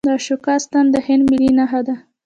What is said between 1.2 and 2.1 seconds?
ملي نښه ده.